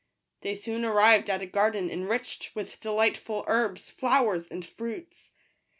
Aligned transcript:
They 0.41 0.55
soon 0.55 0.83
arrived 0.83 1.29
at 1.29 1.43
a 1.43 1.45
garden 1.45 1.87
enriched 1.91 2.55
with 2.55 2.79
delightful 2.79 3.45
herbs, 3.45 3.91
flowers, 3.91 4.47
and 4.49 4.65
fruits. 4.65 5.33